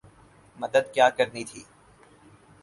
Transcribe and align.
مدد 0.57 0.85
کیا 0.93 1.07
کرنی 1.17 1.43
تھی۔ 1.49 1.61